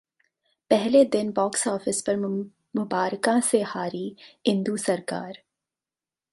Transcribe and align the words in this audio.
पहले 0.71 1.03
दिन 1.15 1.31
बॉक्स-ऑफिस 1.31 2.01
पर 2.01 2.17
मुबारकां 2.75 3.39
से 3.51 3.61
हारी 3.73 4.05
इंदु 4.45 4.77
सरकार 4.87 5.41